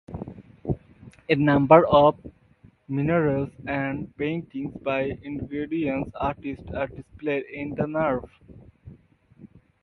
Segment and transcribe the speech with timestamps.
[1.29, 2.15] A number of
[2.87, 8.97] murals and paintings by Indigenous artists are displayed in the nave.